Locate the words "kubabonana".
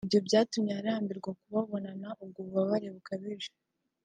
1.39-2.07